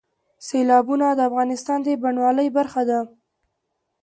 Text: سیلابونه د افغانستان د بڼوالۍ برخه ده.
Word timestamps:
سیلابونه 0.47 1.07
د 1.13 1.19
افغانستان 1.29 1.79
د 1.83 1.87
بڼوالۍ 2.01 2.47
برخه 2.57 2.81
ده. 2.89 2.99